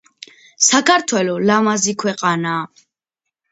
საქართველო 0.67 1.35
ლამაზი 1.51 1.95
ქვეყანა 2.07 2.57